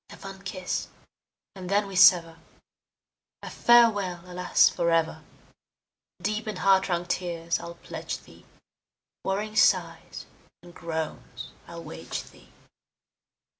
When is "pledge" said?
7.75-8.17